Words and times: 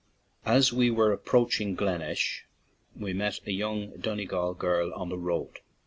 As 0.47 0.73
we 0.73 0.89
were 0.89 1.11
approaching 1.11 1.75
Glengesh, 1.75 2.45
we 2.95 3.13
met 3.13 3.39
a 3.45 3.51
young 3.51 3.95
Donegal 3.99 4.55
girl 4.55 4.91
on 4.95 5.09
the 5.09 5.17
road. 5.19 5.59